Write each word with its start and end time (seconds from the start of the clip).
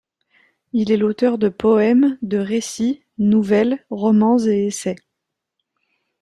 Il 0.73 0.91
est 0.91 0.97
l’auteur 0.97 1.37
de 1.37 1.47
poèmes, 1.47 2.17
de 2.23 2.39
récits, 2.39 3.03
nouvelles, 3.19 3.85
romans 3.91 4.39
et 4.39 4.65
essais. 4.65 4.95